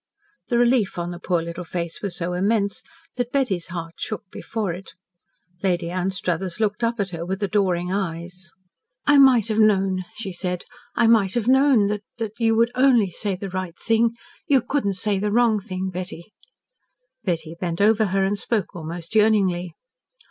The 0.47 0.57
relief 0.57 0.97
in 0.97 1.11
the 1.11 1.19
poor 1.19 1.43
little 1.43 1.63
face 1.63 2.01
was 2.01 2.15
so 2.17 2.33
immense 2.33 2.81
that 3.17 3.31
Betty's 3.31 3.67
heart 3.67 3.93
shook 3.97 4.23
before 4.31 4.73
it. 4.73 4.95
Lady 5.61 5.91
Anstruthers 5.91 6.59
looked 6.59 6.83
up 6.83 6.99
at 6.99 7.11
her 7.11 7.23
with 7.23 7.43
adoring 7.43 7.91
eyes. 7.91 8.49
"I 9.05 9.19
might 9.19 9.47
have 9.49 9.59
known," 9.59 10.05
she 10.15 10.33
said; 10.33 10.63
"I 10.95 11.05
might 11.05 11.35
have 11.35 11.47
known 11.47 11.85
that 11.85 12.01
that 12.17 12.31
you 12.39 12.55
would 12.55 12.71
only 12.73 13.11
say 13.11 13.35
the 13.35 13.51
right 13.51 13.77
thing. 13.77 14.15
You 14.47 14.61
couldn't 14.63 14.95
say 14.95 15.19
the 15.19 15.31
wrong 15.31 15.59
thing, 15.59 15.91
Betty." 15.91 16.33
Betty 17.23 17.55
bent 17.59 17.79
over 17.79 18.05
her 18.05 18.23
and 18.25 18.39
spoke 18.39 18.75
almost 18.75 19.13
yearningly. 19.13 19.75